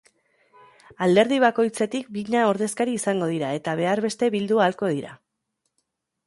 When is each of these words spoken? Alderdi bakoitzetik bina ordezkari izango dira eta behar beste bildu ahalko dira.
Alderdi 1.07 1.37
bakoitzetik 1.43 2.09
bina 2.15 2.45
ordezkari 2.53 2.95
izango 3.01 3.29
dira 3.33 3.53
eta 3.59 3.77
behar 3.81 4.03
beste 4.07 4.31
bildu 4.39 4.59
ahalko 4.65 4.91
dira. 4.95 5.15